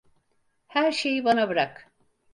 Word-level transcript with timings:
Her 0.67 0.91
şeyi 0.91 1.25
bana 1.25 1.49
bırak. 1.49 1.91